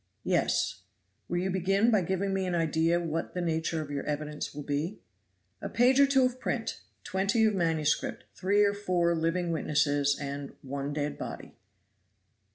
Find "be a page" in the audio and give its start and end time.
4.63-5.99